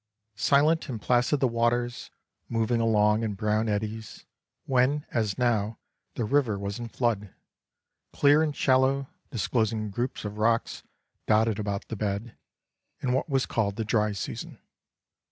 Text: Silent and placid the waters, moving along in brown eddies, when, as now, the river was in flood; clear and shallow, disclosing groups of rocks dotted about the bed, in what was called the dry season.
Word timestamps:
Silent 0.41 0.89
and 0.89 0.99
placid 0.99 1.39
the 1.41 1.47
waters, 1.47 2.09
moving 2.49 2.81
along 2.81 3.21
in 3.21 3.35
brown 3.35 3.69
eddies, 3.69 4.25
when, 4.65 5.05
as 5.11 5.37
now, 5.37 5.77
the 6.15 6.25
river 6.25 6.57
was 6.57 6.79
in 6.79 6.87
flood; 6.89 7.31
clear 8.11 8.41
and 8.41 8.55
shallow, 8.55 9.07
disclosing 9.29 9.91
groups 9.91 10.25
of 10.25 10.39
rocks 10.39 10.81
dotted 11.27 11.59
about 11.59 11.87
the 11.89 11.95
bed, 11.95 12.35
in 12.99 13.13
what 13.13 13.29
was 13.29 13.45
called 13.45 13.75
the 13.75 13.85
dry 13.85 14.11
season. 14.11 14.57